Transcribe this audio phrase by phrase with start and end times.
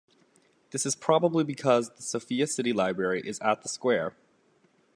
[0.71, 4.15] This is probably because the Sofia City Library is at the square.